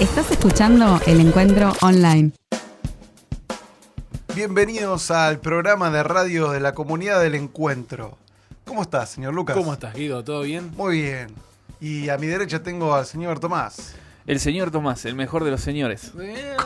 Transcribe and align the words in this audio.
Estás 0.00 0.30
escuchando 0.30 1.00
el 1.06 1.20
encuentro 1.20 1.72
online. 1.80 2.32
Bienvenidos 4.34 5.10
al 5.10 5.40
programa 5.40 5.90
de 5.90 6.02
radio 6.02 6.50
de 6.50 6.60
la 6.60 6.74
comunidad 6.74 7.22
del 7.22 7.34
encuentro. 7.34 8.18
¿Cómo 8.66 8.82
estás, 8.82 9.08
señor 9.08 9.32
Lucas? 9.32 9.56
¿Cómo 9.56 9.72
estás, 9.72 9.94
Guido? 9.94 10.22
¿Todo 10.22 10.42
bien? 10.42 10.70
Muy 10.76 11.00
bien. 11.00 11.28
Y 11.80 12.10
a 12.10 12.18
mi 12.18 12.26
derecha 12.26 12.62
tengo 12.62 12.94
al 12.94 13.06
señor 13.06 13.40
Tomás. 13.40 13.94
El 14.26 14.40
señor 14.40 14.72
Tomás, 14.72 15.04
el 15.04 15.14
mejor 15.14 15.44
de 15.44 15.52
los 15.52 15.60
señores. 15.60 16.12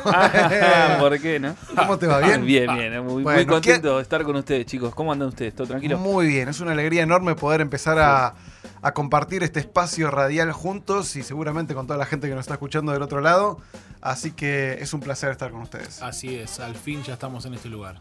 Ah, 0.06 0.96
¿Por 1.00 1.20
qué, 1.20 1.38
no? 1.38 1.54
¿Cómo 1.76 1.98
te 1.98 2.06
va? 2.06 2.20
¿Bien? 2.20 2.44
Bien, 2.44 2.74
bien. 2.74 3.04
Muy, 3.04 3.14
muy 3.14 3.22
Bueno, 3.22 3.52
contento 3.52 3.96
de 3.96 4.02
estar 4.02 4.22
con 4.22 4.34
ustedes, 4.36 4.64
chicos. 4.64 4.94
¿Cómo 4.94 5.12
andan 5.12 5.28
ustedes? 5.28 5.54
¿Todo 5.54 5.66
tranquilo? 5.66 5.98
Muy 5.98 6.26
bien. 6.26 6.48
Es 6.48 6.60
una 6.60 6.72
alegría 6.72 7.02
enorme 7.02 7.34
poder 7.34 7.60
empezar 7.60 7.98
a, 7.98 8.34
a 8.80 8.94
compartir 8.94 9.42
este 9.42 9.60
espacio 9.60 10.10
radial 10.10 10.52
juntos 10.52 11.16
y 11.16 11.22
seguramente 11.22 11.74
con 11.74 11.86
toda 11.86 11.98
la 11.98 12.06
gente 12.06 12.28
que 12.28 12.34
nos 12.34 12.44
está 12.44 12.54
escuchando 12.54 12.92
del 12.92 13.02
otro 13.02 13.20
lado. 13.20 13.58
Así 14.00 14.32
que 14.32 14.78
es 14.80 14.94
un 14.94 15.00
placer 15.00 15.30
estar 15.30 15.50
con 15.50 15.60
ustedes. 15.60 16.02
Así 16.02 16.36
es, 16.36 16.60
al 16.60 16.74
fin 16.74 17.02
ya 17.02 17.12
estamos 17.12 17.44
en 17.44 17.52
este 17.54 17.68
lugar. 17.68 18.00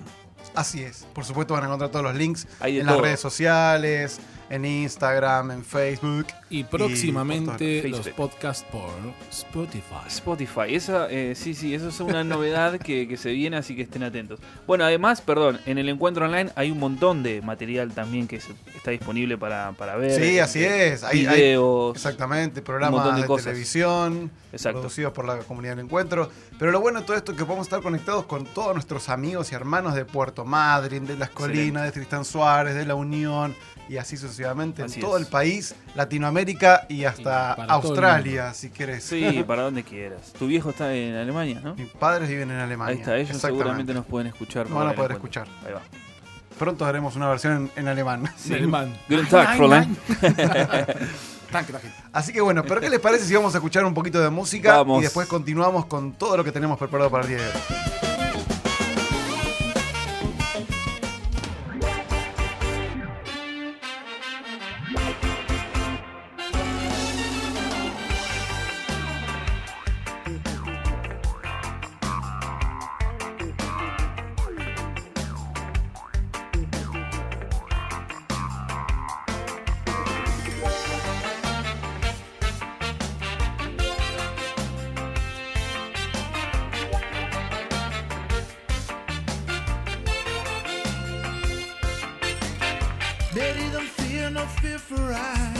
Así 0.56 0.82
es. 0.82 1.06
Por 1.14 1.26
supuesto 1.26 1.54
van 1.54 1.64
a 1.64 1.66
encontrar 1.68 1.92
todos 1.92 2.06
los 2.06 2.16
links 2.16 2.48
en 2.62 2.86
las 2.86 2.98
redes 2.98 3.20
sociales, 3.20 4.22
en 4.50 4.66
Instagram, 4.66 5.52
en 5.52 5.64
Facebook. 5.64 6.28
Y 6.50 6.64
próximamente 6.64 7.88
los 7.90 8.08
podcasts 8.10 8.66
por 8.72 8.90
Spotify. 9.30 9.84
Spotify, 10.08 10.62
esa, 10.76 11.08
eh, 11.10 11.34
sí, 11.36 11.54
sí, 11.54 11.74
eso 11.76 11.90
es 11.90 12.00
una 12.00 12.24
novedad 12.24 12.80
que, 12.80 13.08
que 13.08 13.18
se 13.18 13.32
viene, 13.32 13.58
así 13.58 13.76
que 13.76 13.84
estén 13.84 14.04
atentos. 14.04 14.40
Bueno, 14.66 14.84
además, 14.84 15.22
perdón, 15.22 15.60
en 15.66 15.78
el 15.78 15.90
encuentro 15.90 16.26
online 16.26 16.50
hay 16.56 16.72
un 16.72 16.80
montón 16.80 17.22
de 17.24 17.42
material 17.42 17.92
también 17.94 18.28
que 18.28 18.40
se- 18.40 18.54
está 18.76 18.92
disponible 18.92 19.38
para, 19.38 19.74
para 19.74 19.96
ver. 19.96 20.20
Sí, 20.20 20.40
así 20.40 20.64
eh, 20.64 20.94
es. 20.94 21.04
Hay, 21.04 21.26
hay- 21.28 21.36
videos. 21.36 21.96
exactamente, 21.96 22.62
programas 22.62 23.16
de 23.16 23.22
de, 23.22 23.28
cosas. 23.28 23.46
televisión, 23.48 24.32
Exacto. 24.52 24.80
producidos 24.80 25.14
por 25.14 25.26
la 25.26 25.38
comunidad 25.40 25.76
del 25.76 25.86
encuentro. 25.86 26.30
Pero 26.58 26.72
lo 26.72 26.82
bueno 26.82 27.02
de 27.02 27.06
todo 27.06 27.16
esto 27.18 27.32
es 27.34 27.38
que 27.38 27.46
podemos 27.46 27.68
estar 27.68 27.82
conectados 27.82 28.26
con 28.26 28.46
todos 28.46 28.74
nuestros 28.74 29.10
amigos 29.10 29.52
y 29.52 29.56
hermanos 29.56 29.94
de 29.94 30.06
Puerto 30.06 30.46
Madryn, 30.46 31.06
de 31.06 31.16
Las 31.16 31.30
Excelente. 31.30 31.58
Colinas, 31.60 31.84
de 31.84 31.92
Tristán 31.92 32.26
Suárez, 32.26 32.74
de 32.76 32.86
La 32.86 32.96
Unión 32.96 33.56
y 33.90 33.98
así 33.98 34.16
sucesivamente 34.16 34.84
Así 34.84 34.96
en 34.96 35.02
todo 35.02 35.18
es. 35.18 35.24
el 35.24 35.28
país, 35.28 35.76
Latinoamérica 35.96 36.86
y 36.88 37.04
hasta 37.04 37.56
Y 37.58 37.62
Australia, 37.68 38.54
si 38.54 38.70
querés. 38.70 39.04
Sí, 39.04 39.44
para 39.48 39.64
donde 39.64 39.84
quieras. 39.84 40.32
Tu 40.38 40.48
viejo 40.48 40.70
está 40.70 40.94
en 40.94 41.16
Alemania, 41.16 41.60
¿no? 41.64 41.76
Mis 41.76 41.90
padres 41.90 42.30
viven 42.30 42.52
en 42.52 42.58
Alemania. 42.60 42.94
Ahí 42.94 43.00
está, 43.00 43.16
ellos 43.18 43.32
Exactamente. 43.32 43.58
seguramente 43.64 43.94
nos 43.94 44.06
pueden 44.06 44.28
escuchar. 44.28 44.70
Nos 44.70 44.78
van 44.78 44.90
a 44.90 44.94
poder 44.94 45.14
escuchar. 45.14 45.48
Ahí 45.66 45.74
va. 45.74 45.82
Pronto 46.58 46.86
haremos 46.86 47.16
una 47.16 47.30
versión 47.30 47.72
en, 47.76 47.82
en 47.84 47.88
alemán. 47.88 48.24
En 48.46 48.54
alemán. 48.54 48.98
Guten 49.10 49.28
Tag, 49.28 49.58
Fräulein. 49.58 49.98
Así 52.14 52.32
que 52.32 52.42
bueno, 52.42 52.64
pero 52.64 52.80
¿qué 52.80 52.90
les 52.90 53.00
parece 53.00 53.26
si 53.26 53.34
vamos 53.34 53.56
a 53.56 53.58
escuchar 53.58 53.84
un 53.84 53.94
poquito 53.96 54.22
de 54.22 54.30
música 54.30 54.78
Vamos. 54.78 55.00
y 55.00 55.04
después 55.04 55.28
continuamos 55.28 55.86
con 55.88 56.14
todo 56.14 56.38
lo 56.38 56.44
que 56.44 56.52
tenemos 56.52 56.78
preparado 56.78 57.10
para 57.10 57.24
el 57.24 57.30
día 57.30 57.38
de 57.40 57.48
hoy? 57.48 58.09
Betty, 93.34 93.70
don't 93.72 93.86
feel 93.86 94.32
no 94.32 94.46
fear 94.62 94.80
for 94.80 95.14
I. 95.14 95.60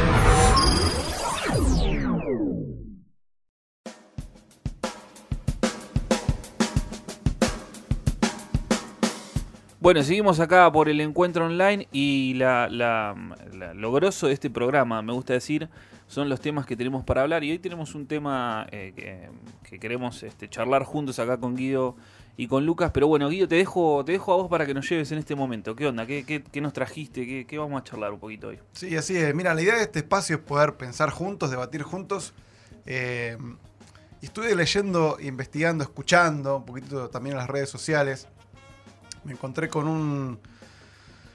Bueno, 9.81 10.03
seguimos 10.03 10.39
acá 10.39 10.71
por 10.71 10.89
el 10.89 11.01
encuentro 11.01 11.45
online 11.45 11.87
y 11.91 12.35
la, 12.35 12.69
la- 12.69 13.15
la- 13.51 13.73
lo 13.73 13.91
grosso 13.91 14.27
de 14.27 14.33
este 14.33 14.49
programa, 14.51 15.01
me 15.01 15.11
gusta 15.11 15.33
decir, 15.33 15.69
son 16.07 16.29
los 16.29 16.39
temas 16.39 16.67
que 16.67 16.75
tenemos 16.75 17.03
para 17.03 17.23
hablar. 17.23 17.43
Y 17.43 17.49
hoy 17.51 17.57
tenemos 17.57 17.95
un 17.95 18.05
tema 18.05 18.67
eh, 18.71 18.93
que, 18.95 19.29
que 19.67 19.79
queremos 19.79 20.21
este, 20.21 20.47
charlar 20.47 20.83
juntos 20.83 21.17
acá 21.17 21.37
con 21.39 21.55
Guido 21.55 21.95
y 22.37 22.45
con 22.47 22.63
Lucas. 22.63 22.91
Pero 22.93 23.07
bueno, 23.07 23.27
Guido, 23.27 23.47
te 23.47 23.55
dejo, 23.55 24.05
te 24.05 24.11
dejo 24.11 24.33
a 24.33 24.35
vos 24.37 24.49
para 24.49 24.67
que 24.67 24.75
nos 24.75 24.87
lleves 24.87 25.11
en 25.13 25.17
este 25.17 25.33
momento. 25.33 25.75
¿Qué 25.75 25.87
onda? 25.87 26.05
¿Qué, 26.05 26.25
qué- 26.25 26.43
qué 26.43 26.61
nos 26.61 26.73
trajiste? 26.73 27.47
¿Qué, 27.47 27.57
vamos 27.57 27.81
a 27.81 27.83
charlar 27.83 28.13
un 28.13 28.19
poquito 28.19 28.49
hoy? 28.49 28.59
Sí, 28.73 28.95
así 28.95 29.17
es. 29.17 29.33
Mira, 29.33 29.55
la 29.55 29.63
idea 29.63 29.77
de 29.77 29.81
este 29.83 29.99
espacio 29.99 30.35
es 30.35 30.41
poder 30.43 30.75
pensar 30.75 31.09
juntos, 31.09 31.49
debatir 31.49 31.81
juntos. 31.81 32.35
Eh, 32.85 33.35
estuve 34.21 34.53
leyendo, 34.55 35.17
investigando, 35.19 35.83
escuchando 35.83 36.57
un 36.57 36.65
poquito 36.65 37.09
también 37.09 37.33
en 37.33 37.39
las 37.39 37.49
redes 37.49 37.69
sociales. 37.71 38.27
Me 39.23 39.33
encontré 39.33 39.69
con 39.69 39.87
un, 39.87 40.39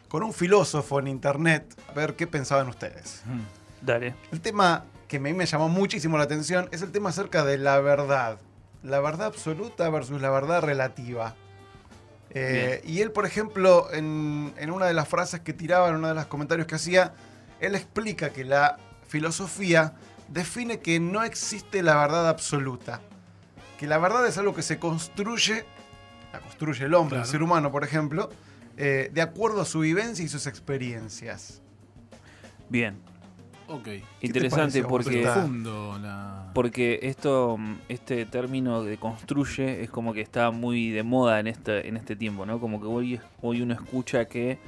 con 0.09 0.23
un 0.23 0.33
filósofo 0.33 0.99
en 0.99 1.09
internet 1.09 1.75
a 1.89 1.93
ver 1.93 2.17
qué 2.17 2.27
pensaban 2.27 2.69
ustedes. 2.69 3.23
Dale. 3.83 4.15
El 4.33 4.41
tema 4.41 4.85
que 5.09 5.19
a 5.19 5.21
mí 5.21 5.33
me 5.33 5.47
llamó 5.47 5.69
muchísimo 5.69 6.19
la 6.19 6.25
atención 6.25 6.69
es 6.73 6.83
el 6.83 6.91
tema 6.91 7.11
acerca 7.11 7.45
de 7.45 7.59
la 7.59 7.81
verdad. 7.81 8.39
La 8.83 9.01
verdad 9.01 9.27
absoluta 9.29 9.89
versus 9.91 10.21
la 10.21 10.31
verdad 10.31 10.63
relativa. 10.63 11.35
Eh, 12.31 12.83
y 12.85 13.01
él, 13.01 13.13
por 13.13 13.25
ejemplo, 13.25 13.89
en, 13.93 14.53
en 14.59 14.71
una 14.71 14.87
de 14.87 14.95
las 14.95 15.09
frases 15.09 15.41
que 15.41 15.53
tiraba, 15.53 15.89
en 15.89 15.97
uno 15.97 16.09
de 16.09 16.15
los 16.15 16.27
comentarios 16.27 16.67
que 16.67 16.75
hacía, 16.75 17.15
él 17.61 17.75
explica 17.75 18.31
que 18.31 18.45
la 18.45 18.79
filosofía 19.09 19.95
define 20.29 20.81
que 20.81 21.01
no 21.01 21.23
existe 21.23 21.83
la 21.83 21.97
verdad 21.97 22.29
absoluta. 22.29 23.01
Que 23.79 23.87
la 23.87 23.99
verdad 23.99 24.27
es 24.27 24.39
algo 24.39 24.55
que 24.55 24.63
se 24.63 24.79
construye, 24.79 25.65
la 26.37 26.43
construye 26.43 26.85
el 26.85 26.95
hombre, 26.95 27.19
el 27.19 27.25
ser 27.25 27.43
humano, 27.43 27.71
por 27.71 27.85
ejemplo, 27.85 28.29
eh, 28.77 29.11
de 29.13 29.23
acuerdo 29.23 29.63
a 29.63 29.65
su 29.65 29.81
vivencia 29.81 30.25
y 30.25 30.29
sus 30.29 30.47
experiencias. 30.47 31.63
Bien. 32.69 32.99
Ok. 33.69 33.89
Interesante 34.21 34.83
porque... 34.85 35.23
Profundo 35.23 35.99
la... 36.01 36.51
Porque 36.55 37.01
esto, 37.03 37.57
mm, 37.59 37.75
este 37.89 38.25
término 38.27 38.83
de 38.83 38.97
construye 38.97 39.83
es 39.83 39.91
como 39.91 40.13
que 40.13 40.21
está 40.21 40.51
muy 40.51 40.91
de 40.91 41.03
moda 41.03 41.41
en 41.41 41.47
este, 41.49 41.89
en 41.89 41.97
este 41.97 42.17
tiempo, 42.17 42.47
¿no? 42.47 42.61
Como 42.61 42.81
que 42.81 42.87
hoy, 42.87 43.21
hoy 43.43 43.63
uno 43.63 43.75
escucha 43.75 44.27
que 44.27 44.59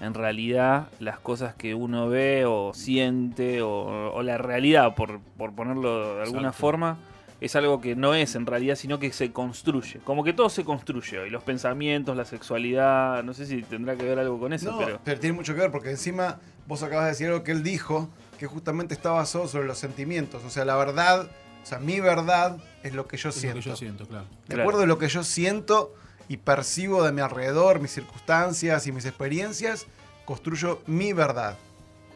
en 0.00 0.14
realidad 0.14 0.88
las 0.98 1.18
cosas 1.20 1.54
que 1.54 1.74
uno 1.74 2.08
ve 2.08 2.44
o 2.44 2.72
siente 2.74 3.62
o, 3.62 4.12
o 4.12 4.22
la 4.22 4.38
realidad, 4.38 4.94
por, 4.94 5.20
por 5.20 5.54
ponerlo 5.54 6.16
de 6.16 6.22
alguna 6.22 6.48
Exacto. 6.48 6.60
forma, 6.60 6.98
es 7.44 7.56
algo 7.56 7.80
que 7.80 7.96
no 7.96 8.14
es 8.14 8.34
en 8.36 8.46
realidad, 8.46 8.76
sino 8.76 8.98
que 8.98 9.12
se 9.12 9.32
construye. 9.32 9.98
Como 10.04 10.22
que 10.24 10.32
todo 10.32 10.48
se 10.48 10.64
construye 10.64 11.18
hoy, 11.18 11.30
los 11.30 11.42
pensamientos, 11.42 12.16
la 12.16 12.24
sexualidad, 12.24 13.22
no 13.24 13.34
sé 13.34 13.46
si 13.46 13.62
tendrá 13.62 13.96
que 13.96 14.04
ver 14.04 14.18
algo 14.18 14.38
con 14.38 14.52
eso, 14.52 14.70
No, 14.72 14.78
pero... 14.78 15.00
pero 15.04 15.20
tiene 15.20 15.34
mucho 15.36 15.54
que 15.54 15.60
ver 15.60 15.70
porque 15.70 15.90
encima 15.90 16.38
vos 16.66 16.82
acabas 16.82 17.04
de 17.06 17.10
decir 17.10 17.26
algo 17.28 17.42
que 17.42 17.52
él 17.52 17.62
dijo 17.62 18.08
que 18.38 18.46
justamente 18.46 18.94
está 18.94 19.10
basado 19.10 19.48
sobre 19.48 19.66
los 19.66 19.78
sentimientos. 19.78 20.42
O 20.44 20.50
sea, 20.50 20.64
la 20.64 20.76
verdad, 20.76 21.26
o 21.62 21.66
sea, 21.66 21.78
mi 21.78 22.00
verdad 22.00 22.56
es 22.82 22.94
lo 22.94 23.06
que 23.06 23.16
yo 23.16 23.28
es 23.30 23.34
lo 23.36 23.40
siento. 23.40 23.58
que 23.60 23.64
yo 23.68 23.76
siento, 23.76 24.06
claro. 24.06 24.24
De 24.46 24.54
Claro. 24.54 24.62
acuerdo 24.62 24.82
a 24.82 24.86
lo 24.86 24.98
que 24.98 25.08
yo 25.08 25.22
siento 25.24 25.94
y 26.28 26.36
percibo 26.36 27.02
de 27.04 27.12
mi 27.12 27.20
alrededor, 27.20 27.80
mis 27.80 27.90
circunstancias 27.92 28.86
y 28.86 28.92
mis 28.92 29.04
experiencias, 29.04 29.86
construyo 30.24 30.80
mi 30.86 31.12
verdad. 31.12 31.56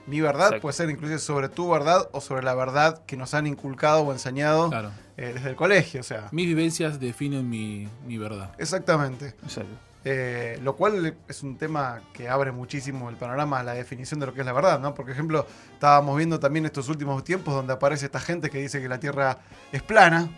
Mi 0.06 0.20
verdad 0.20 0.46
Exacto. 0.46 0.62
puede 0.62 0.72
ser 0.74 0.90
inclusive 0.90 1.18
sobre 1.18 1.48
tu 1.48 1.68
verdad 1.68 2.08
o 2.12 2.20
sobre 2.20 2.44
la 2.44 2.54
verdad 2.54 3.02
que 3.06 3.16
nos 3.16 3.34
han 3.34 3.46
inculcado 3.48 4.02
o 4.02 4.12
enseñado 4.12 4.68
Claro. 4.70 4.90
Eh, 5.16 5.32
desde 5.34 5.50
el 5.50 5.56
colegio. 5.56 6.00
O 6.00 6.04
sea, 6.04 6.28
Mis 6.32 6.46
vivencias 6.46 7.00
definen 7.00 7.48
mi, 7.48 7.88
mi 8.06 8.18
verdad. 8.18 8.52
exactamente. 8.58 9.28
Exacto. 9.42 9.74
Eh, 10.08 10.60
lo 10.62 10.76
cual 10.76 11.16
es 11.26 11.42
un 11.42 11.58
tema 11.58 12.00
que 12.12 12.28
abre 12.28 12.52
muchísimo 12.52 13.10
el 13.10 13.16
panorama 13.16 13.58
a 13.58 13.62
la 13.64 13.74
definición 13.74 14.20
de 14.20 14.26
lo 14.26 14.34
que 14.34 14.40
es 14.40 14.46
la 14.46 14.52
verdad, 14.52 14.78
¿no? 14.78 14.94
Por 14.94 15.10
ejemplo, 15.10 15.44
estábamos 15.72 16.16
viendo 16.16 16.38
también 16.38 16.64
estos 16.64 16.88
últimos 16.88 17.24
tiempos 17.24 17.52
donde 17.52 17.72
aparece 17.72 18.06
esta 18.06 18.20
gente 18.20 18.48
que 18.48 18.60
dice 18.60 18.80
que 18.80 18.88
la 18.88 19.00
Tierra 19.00 19.38
es 19.72 19.82
plana. 19.82 20.30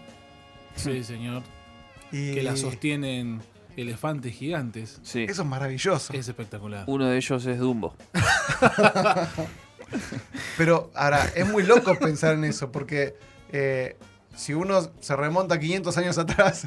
Sí, 0.75 1.04
señor. 1.04 1.42
Y 2.10 2.32
Que 2.32 2.42
la 2.42 2.56
sostienen 2.56 3.42
elefantes 3.76 4.32
gigantes. 4.34 5.00
Sí. 5.02 5.26
Eso 5.28 5.42
es 5.42 5.48
maravilloso. 5.48 6.14
Es 6.14 6.26
espectacular. 6.26 6.84
Uno 6.86 7.06
de 7.06 7.19
ellos 7.19 7.44
es 7.44 7.58
Dumbo. 7.58 7.94
Pero 10.56 10.90
ahora, 10.94 11.25
es 11.34 11.48
muy 11.48 11.62
loco 11.62 11.94
pensar 11.98 12.34
en 12.34 12.44
eso, 12.44 12.70
porque 12.72 13.16
eh, 13.52 13.96
si 14.36 14.54
uno 14.54 14.80
se 15.00 15.16
remonta 15.16 15.58
500 15.58 15.96
años 15.98 16.19
atrás, 16.19 16.66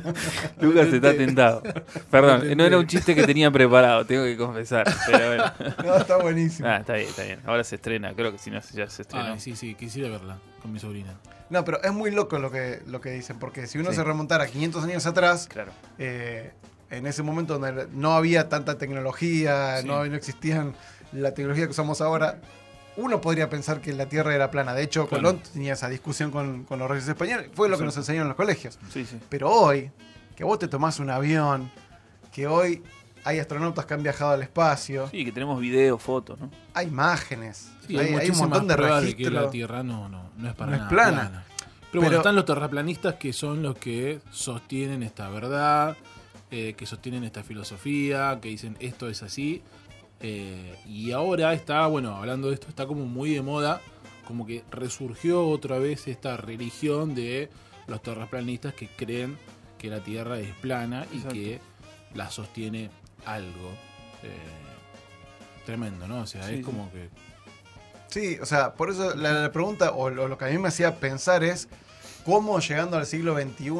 Lucas 0.60 0.88
está 0.88 1.14
tentado. 1.16 1.62
Perdón, 2.10 2.56
no 2.56 2.64
era 2.64 2.78
un 2.78 2.86
chiste 2.86 3.14
que 3.14 3.24
tenía 3.24 3.50
preparado, 3.50 4.04
tengo 4.04 4.24
que 4.24 4.36
confesar. 4.36 4.86
Pero 5.06 5.28
bueno. 5.28 5.44
no, 5.84 5.96
está 5.96 6.16
buenísimo. 6.18 6.68
Ah, 6.68 6.76
está 6.78 6.94
bien, 6.94 7.08
está 7.08 7.22
bien. 7.22 7.40
Ahora 7.46 7.64
se 7.64 7.76
estrena, 7.76 8.14
creo 8.14 8.32
que 8.32 8.38
si 8.38 8.50
no 8.50 8.60
ya 8.72 8.88
se 8.88 9.02
estrenó. 9.02 9.32
Ay, 9.34 9.40
sí, 9.40 9.56
sí, 9.56 9.74
quisiera 9.74 10.08
verla 10.10 10.38
con 10.60 10.72
mi 10.72 10.78
sobrina. 10.78 11.14
No, 11.48 11.64
pero 11.64 11.82
es 11.82 11.92
muy 11.92 12.10
loco 12.10 12.38
lo 12.38 12.50
que, 12.50 12.82
lo 12.86 13.00
que 13.00 13.10
dicen, 13.10 13.38
porque 13.38 13.66
si 13.66 13.78
uno 13.78 13.90
Sí. 13.90 13.96
se 13.96 14.04
remontara 14.04 14.46
500 14.46 14.84
años 14.84 15.06
atrás, 15.06 15.46
Claro. 15.48 15.72
eh, 15.98 16.52
en 16.90 17.06
ese 17.06 17.22
momento 17.22 17.58
donde 17.58 17.86
no 17.92 18.12
había 18.12 18.48
tanta 18.48 18.78
tecnología, 18.78 19.80
Sí. 19.80 19.86
no, 19.86 20.04
no 20.04 20.16
existían 20.16 20.74
la 21.12 21.32
tecnología 21.34 21.64
que 21.66 21.70
usamos 21.70 22.00
ahora, 22.00 22.40
uno 22.96 23.20
podría 23.20 23.48
pensar 23.50 23.80
que 23.80 23.92
la 23.92 24.06
Tierra 24.08 24.34
era 24.34 24.50
plana. 24.50 24.74
De 24.74 24.82
hecho, 24.82 25.06
Claro. 25.06 25.24
Colón 25.24 25.42
tenía 25.52 25.74
esa 25.74 25.88
discusión 25.88 26.30
con, 26.30 26.64
con 26.64 26.78
los 26.78 26.88
reyes 26.90 27.06
españoles. 27.08 27.50
Fue 27.54 27.68
lo 27.68 27.76
que 27.76 27.80
Sí. 27.82 27.86
nos 27.86 27.96
enseñaron 27.96 28.26
en 28.26 28.28
los 28.28 28.36
colegios. 28.36 28.78
Sí, 28.90 29.04
sí. 29.04 29.18
Pero 29.28 29.50
hoy, 29.50 29.90
que 30.34 30.44
vos 30.44 30.58
te 30.58 30.68
tomás 30.68 30.98
un 31.00 31.10
avión, 31.10 31.70
que 32.32 32.46
hoy 32.46 32.82
hay 33.24 33.38
astronautas 33.38 33.84
que 33.86 33.94
han 33.94 34.02
viajado 34.02 34.32
al 34.32 34.42
espacio, 34.42 35.08
Sí, 35.10 35.24
que 35.24 35.32
tenemos 35.32 35.60
videos, 35.60 36.00
fotos, 36.02 36.38
¿no? 36.38 36.50
hay 36.74 36.86
imágenes, 36.86 37.70
Sí, 37.86 37.98
hay, 37.98 38.14
hay 38.14 38.30
un 38.30 38.38
montón 38.38 38.68
de 38.68 38.74
pruebas 38.76 39.02
de 39.02 39.08
que 39.10 39.24
registros. 39.24 39.44
la 39.44 39.50
Tierra 39.50 39.82
no, 39.82 40.08
no, 40.08 40.30
no 40.36 40.48
es 40.48 40.54
para 40.54 40.70
No 40.70 40.74
es 40.76 40.80
nada 40.82 40.88
plana. 40.90 41.44
Pero, 41.90 42.02
bueno, 42.02 42.16
están 42.18 42.36
los 42.36 42.44
terraplanistas 42.44 43.14
que 43.14 43.32
son 43.32 43.62
los 43.62 43.76
que 43.78 44.20
sostienen 44.30 45.02
esta 45.02 45.28
verdad, 45.30 45.96
eh, 46.50 46.74
que 46.76 46.84
sostienen 46.86 47.24
esta 47.24 47.42
filosofía, 47.42 48.38
que 48.42 48.48
dicen 48.50 48.76
esto 48.80 49.08
es 49.08 49.22
así. 49.22 49.62
Eh, 50.20 50.74
y 50.86 51.12
ahora 51.12 51.52
está, 51.52 51.86
bueno, 51.86 52.16
hablando 52.16 52.48
de 52.48 52.54
esto, 52.54 52.68
está 52.68 52.86
como 52.86 53.04
muy 53.06 53.34
de 53.34 53.42
moda, 53.42 53.80
como 54.26 54.46
que 54.46 54.64
resurgió 54.70 55.46
otra 55.48 55.78
vez 55.78 56.08
esta 56.08 56.36
religión 56.36 57.14
de 57.14 57.48
los 57.86 58.02
terraplanistas 58.02 58.74
que 58.74 58.88
creen 58.88 59.38
que 59.78 59.88
la 59.88 60.00
Tierra 60.02 60.38
es 60.40 60.52
plana 60.56 61.06
y 61.12 61.16
Exacto. 61.16 61.34
que 61.34 61.60
la 62.14 62.30
sostiene 62.30 62.90
algo. 63.24 63.70
eh, 64.22 64.28
tremendo, 65.64 66.06
¿no? 66.08 66.20
O 66.22 66.26
sea, 66.26 66.44
Sí, 66.44 66.52
es 66.52 66.56
sí. 66.58 66.62
como 66.62 66.90
que 66.92 67.08
Sí, 68.08 68.38
o 68.40 68.46
sea, 68.46 68.74
por 68.74 68.88
eso 68.90 69.14
la, 69.14 69.32
la 69.32 69.52
pregunta, 69.52 69.90
o 69.92 70.10
lo, 70.10 70.28
lo 70.28 70.38
que 70.38 70.44
a 70.44 70.48
mí 70.48 70.58
me 70.58 70.68
hacía 70.68 70.96
pensar 71.00 71.42
es, 71.44 71.68
¿cómo 72.24 72.58
llegando 72.60 72.96
al 72.96 73.04
siglo 73.06 73.34
XXI 73.36 73.70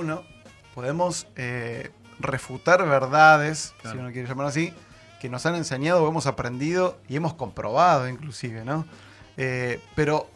podemos 0.75 1.27
eh, 1.37 1.91
refutar 2.19 2.87
verdades, 2.89 3.73
Claro. 3.81 3.97
si 3.97 4.03
uno 4.03 4.13
quiere 4.13 4.29
llamar 4.29 4.47
así, 4.49 4.73
que 5.21 5.29
nos 5.29 5.47
han 5.47 5.55
enseñado, 5.55 6.07
hemos 6.09 6.27
aprendido 6.27 6.99
y 7.09 7.17
hemos 7.17 7.35
comprobado 7.35 8.09
inclusive, 8.09 8.65
¿no? 8.65 8.87
Eh, 9.37 9.81
pero 9.95 10.29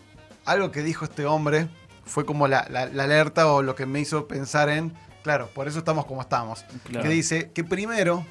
algo 0.44 0.70
que 0.70 0.82
dijo 0.82 1.04
este 1.04 1.26
hombre 1.26 1.68
fue 2.04 2.24
como 2.24 2.48
la, 2.48 2.66
la- 2.70 2.86
la 2.86 3.04
alerta 3.04 3.46
o 3.52 3.62
lo 3.62 3.74
que 3.74 3.86
me 3.86 4.00
hizo 4.00 4.26
pensar 4.26 4.68
en, 4.68 4.92
claro, 5.22 5.48
por 5.54 5.68
eso 5.68 5.78
estamos 5.78 6.06
como 6.06 6.20
estamos. 6.22 6.64
Claro. 6.84 7.02
Que 7.02 7.08
dice 7.12 7.50
que 7.52 7.62
primero 7.64 8.24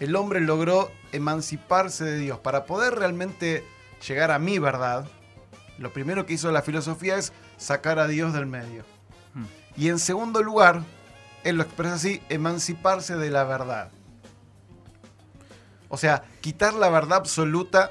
el 0.00 0.14
hombre 0.16 0.40
logró 0.40 0.90
emanciparse 1.12 2.04
de 2.04 2.18
Dios. 2.18 2.38
Para 2.40 2.66
poder 2.66 2.94
realmente 2.94 3.64
llegar 4.06 4.30
a 4.32 4.38
mi 4.38 4.58
verdad, 4.58 5.06
lo 5.78 5.92
primero 5.92 6.26
que 6.26 6.34
hizo 6.34 6.50
la 6.52 6.62
filosofía 6.62 7.16
es 7.16 7.32
sacar 7.56 7.98
a 7.98 8.08
Dios 8.08 8.32
del 8.32 8.46
medio. 8.46 8.82
Hmm. 9.34 9.44
Y 9.76 9.88
en 9.88 9.98
segundo 9.98 10.42
lugar, 10.42 10.82
él 11.44 11.56
lo 11.56 11.62
expresa 11.62 11.94
así, 11.94 12.20
emanciparse 12.28 13.16
de 13.16 13.30
la 13.30 13.44
verdad. 13.44 13.90
O 15.92 15.98
sea, 15.98 16.22
quitar 16.40 16.72
la 16.72 16.88
verdad 16.88 17.18
absoluta 17.18 17.90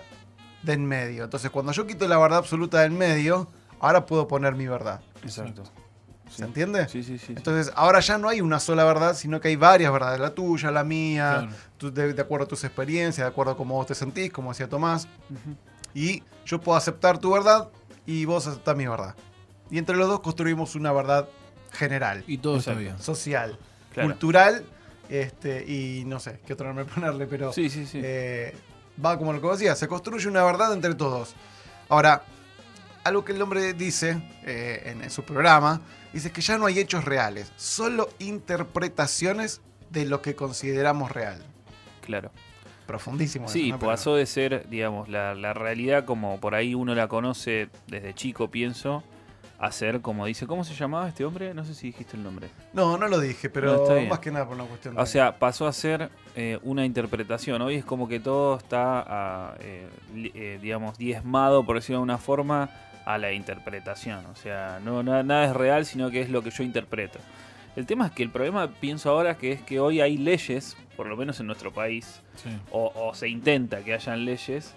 de 0.63 0.73
en 0.73 0.85
medio. 0.87 1.23
Entonces, 1.23 1.51
cuando 1.51 1.71
yo 1.71 1.85
quito 1.85 2.07
la 2.07 2.17
verdad 2.17 2.39
absoluta 2.39 2.79
del 2.81 2.91
medio, 2.91 3.47
ahora 3.79 4.07
puedo 4.07 4.27
poner 4.27 4.55
mi 4.55 4.65
verdad. 4.67 5.01
Exacto. 5.23 5.63
¿Se 6.31 6.43
entiende? 6.43 6.87
Sí, 6.89 7.03
sí, 7.03 7.19
sí. 7.19 7.27
sí. 7.27 7.33
Entonces, 7.37 7.71
ahora 7.75 7.99
ya 7.99 8.17
no 8.17 8.27
hay 8.27 8.41
una 8.41 8.59
sola 8.59 8.83
verdad, 8.85 9.13
sino 9.15 9.39
que 9.39 9.49
hay 9.49 9.55
varias 9.55 9.91
verdades. 9.93 10.19
La 10.19 10.31
tuya, 10.33 10.71
la 10.71 10.83
mía, 10.83 11.41
Claro. 11.43 11.55
tú- 11.77 11.93
de, 11.93 12.13
de 12.13 12.21
acuerdo 12.23 12.45
a 12.45 12.47
tus 12.47 12.63
experiencias, 12.63 13.23
de 13.23 13.29
acuerdo 13.29 13.51
a 13.51 13.57
cómo 13.57 13.75
vos 13.75 13.85
te 13.85 13.93
sentís, 13.93 14.31
como 14.33 14.49
decía 14.49 14.67
Tomás. 14.67 15.07
Y 15.93 16.23
yo 16.45 16.59
puedo 16.59 16.75
aceptar 16.77 17.19
tu 17.19 17.31
verdad 17.31 17.69
y 18.07 18.25
vos 18.25 18.47
aceptás 18.47 18.75
mi 18.75 18.87
verdad. 18.87 19.13
Y 19.69 19.77
entre 19.77 19.95
los 19.95 20.07
dos 20.07 20.21
construimos 20.21 20.73
una 20.75 20.91
verdad 20.91 21.27
general, 21.71 22.23
y 22.27 22.37
todo 22.39 22.57
está 22.57 22.73
bien. 22.73 22.97
social, 22.99 23.57
Claro. 23.93 24.09
cultural, 24.09 24.65
este, 25.11 25.63
y 25.67 26.03
no 26.05 26.19
sé 26.19 26.39
qué 26.45 26.53
otro 26.53 26.65
nombre 26.67 26.85
ponerle, 26.95 27.27
pero 27.27 27.53
Sí, 27.53 27.69
sí, 27.69 27.85
sí. 27.85 27.99
eh, 28.03 28.55
va 29.03 29.17
como 29.17 29.33
lo 29.33 29.39
que 29.41 29.45
vos 29.47 29.59
decías, 29.59 29.77
se 29.77 29.87
construye 29.87 30.27
una 30.27 30.43
verdad 30.43 30.73
entre 30.73 30.95
todos. 30.95 31.35
Ahora, 31.89 32.23
algo 33.03 33.23
que 33.25 33.33
el 33.33 33.41
hombre 33.41 33.73
dice 33.73 34.21
eh, 34.43 34.83
en, 34.85 35.03
en 35.03 35.09
su 35.09 35.23
programa, 35.23 35.81
dice 36.13 36.31
que 36.31 36.41
ya 36.41 36.57
no 36.57 36.65
hay 36.65 36.79
hechos 36.79 37.03
reales, 37.05 37.51
solo 37.57 38.09
interpretaciones 38.19 39.61
de 39.89 40.05
lo 40.05 40.21
que 40.21 40.35
consideramos 40.35 41.11
real. 41.11 41.43
Claro. 42.05 42.31
profundísimo. 42.87 43.45
eso, 43.45 43.53
Sí, 43.53 43.73
pasó 43.79 44.15
de 44.15 44.25
ser, 44.25 44.67
digamos, 44.69 45.07
la, 45.09 45.33
la 45.35 45.53
realidad 45.53 46.05
como 46.05 46.39
por 46.39 46.55
ahí 46.55 46.73
uno 46.75 46.95
la 46.95 47.07
conoce 47.07 47.69
desde 47.87 48.13
chico, 48.13 48.49
pienso, 48.49 49.03
a 49.61 49.71
ser 49.71 50.01
como 50.01 50.25
dice, 50.25 50.47
¿cómo 50.47 50.63
se 50.63 50.73
llamaba 50.73 51.07
este 51.07 51.23
hombre? 51.23 51.53
No 51.53 51.63
sé 51.63 51.75
si 51.75 51.87
dijiste 51.87 52.17
el 52.17 52.23
nombre. 52.23 52.49
No, 52.73 52.97
no 52.97 53.07
lo 53.07 53.19
dije, 53.19 53.47
pero 53.49 53.87
más 54.09 54.17
que 54.19 54.31
nada 54.31 54.45
por 54.47 54.55
una 54.55 54.65
cuestión 54.65 54.95
de... 54.95 55.01
O 55.01 55.05
sea, 55.05 55.37
pasó 55.37 55.67
a 55.67 55.71
ser 55.73 56.09
eh, 56.35 56.57
una 56.63 56.83
interpretación. 56.83 57.61
Hoy 57.61 57.75
es 57.75 57.85
como 57.85 58.07
que 58.07 58.19
todo 58.19 58.57
está, 58.57 59.05
ah, 59.07 59.55
eh, 59.59 59.87
eh, 60.15 60.57
digamos, 60.61 60.97
diezmado, 60.97 61.63
por 61.63 61.75
decirlo 61.75 61.99
de 61.99 62.03
una 62.03 62.17
forma, 62.17 62.69
a 63.05 63.17
la 63.19 63.31
interpretación. 63.33 64.25
O 64.27 64.35
sea, 64.35 64.79
no, 64.83 65.03
na- 65.03 65.21
nada 65.23 65.45
es 65.45 65.55
real, 65.55 65.85
sino 65.85 66.09
que 66.09 66.21
es 66.21 66.29
lo 66.29 66.41
que 66.41 66.49
yo 66.49 66.63
interpreto. 66.63 67.19
El 67.75 67.85
tema 67.85 68.07
es 68.07 68.11
que 68.13 68.23
el 68.23 68.31
problema, 68.31 68.67
pienso 68.67 69.11
ahora, 69.11 69.37
que 69.37 69.51
es 69.51 69.61
que 69.61 69.79
hoy 69.79 70.01
hay 70.01 70.17
leyes, 70.17 70.75
por 70.97 71.05
lo 71.07 71.15
menos 71.15 71.39
en 71.39 71.45
nuestro 71.47 71.71
país, 71.71 72.19
Sí. 72.35 72.49
o, 72.71 72.91
o 72.95 73.13
se 73.13 73.29
intenta 73.29 73.83
que 73.83 73.93
hayan 73.93 74.25
leyes 74.25 74.73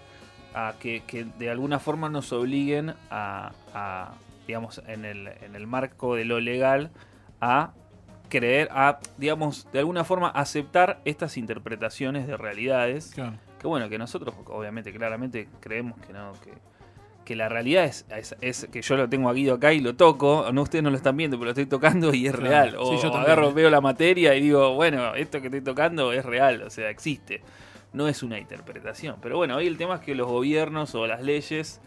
a 0.53 0.75
que, 0.79 1.01
que 1.07 1.25
de 1.39 1.49
alguna 1.49 1.79
forma 1.79 2.07
nos 2.07 2.31
obliguen 2.31 2.93
a, 3.09 3.51
a, 3.73 4.11
digamos, 4.47 4.81
en 4.87 5.05
el, 5.05 5.27
en 5.41 5.55
el 5.55 5.67
marco 5.67 6.15
de 6.15 6.25
lo 6.25 6.39
legal, 6.39 6.91
a 7.41 7.73
creer, 8.29 8.69
a, 8.71 8.99
digamos, 9.17 9.67
de 9.71 9.79
alguna 9.79 10.03
forma 10.03 10.29
aceptar 10.29 10.99
estas 11.05 11.37
interpretaciones 11.37 12.27
de 12.27 12.37
realidades. 12.37 13.11
Claro. 13.13 13.33
Que 13.59 13.67
bueno, 13.67 13.89
que 13.89 13.97
nosotros, 13.97 14.33
obviamente, 14.47 14.91
claramente 14.93 15.47
creemos 15.59 15.97
que 16.05 16.13
no, 16.13 16.33
que, 16.43 16.51
que 17.23 17.35
la 17.35 17.49
realidad 17.49 17.85
es, 17.85 18.05
es, 18.09 18.35
es 18.41 18.67
que 18.71 18.81
yo 18.81 18.95
lo 18.97 19.09
tengo 19.09 19.29
a 19.29 19.33
Guido 19.33 19.55
acá 19.55 19.73
y 19.73 19.79
lo 19.79 19.95
toco, 19.95 20.47
no 20.53 20.61
ustedes 20.61 20.83
no 20.83 20.89
lo 20.91 20.97
están 20.97 21.17
viendo, 21.17 21.37
pero 21.37 21.45
lo 21.45 21.51
estoy 21.51 21.65
tocando 21.65 22.13
y 22.13 22.27
es 22.27 22.33
Claro. 22.35 22.47
real. 22.49 22.75
O, 22.77 22.95
Sí, 22.95 23.01
yo 23.01 23.11
o 23.11 23.15
agarro, 23.17 23.53
veo 23.53 23.69
la 23.69 23.81
materia 23.81 24.35
y 24.35 24.41
digo, 24.41 24.73
bueno, 24.75 25.15
esto 25.15 25.39
que 25.41 25.47
estoy 25.47 25.61
tocando 25.61 26.11
es 26.13 26.23
real, 26.25 26.61
o 26.63 26.69
sea, 26.69 26.89
existe. 26.89 27.41
No 27.93 28.07
es 28.07 28.21
una 28.23 28.37
interpretación. 28.37 29.15
Pero 29.21 29.37
bueno, 29.37 29.55
hoy 29.55 29.67
el 29.67 29.77
tema 29.77 29.95
es 29.95 30.01
que 30.01 30.13
los 30.15 30.27
gobiernos 30.27 30.93
o 30.95 31.07
las 31.07 31.23
leyes 31.23 31.79